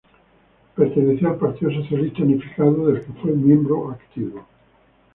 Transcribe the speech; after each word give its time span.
Perteneció 0.75 1.29
al 1.29 1.37
Partido 1.37 1.69
Socialista 1.71 2.23
Unificado, 2.23 2.87
del 2.87 3.05
que 3.05 3.13
fue 3.21 3.33
miembro 3.33 3.91
activo. 3.91 4.47